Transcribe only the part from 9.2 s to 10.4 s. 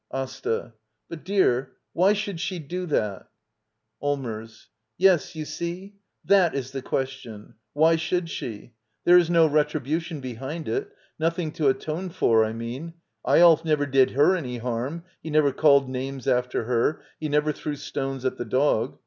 no retribution